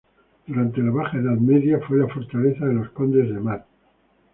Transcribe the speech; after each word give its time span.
Durante 0.47 0.81
la 0.81 0.89
Baja 0.89 1.19
Edad 1.19 1.37
Media 1.37 1.79
fue 1.87 1.97
la 1.99 2.07
fortaleza 2.07 2.65
de 2.65 2.73
los 2.73 2.89
condes 2.89 3.29
de 3.29 3.39
Mar. 3.39 3.67